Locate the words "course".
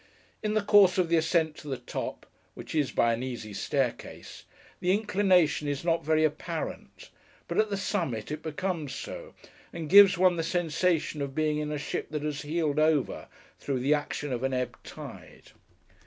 0.63-0.97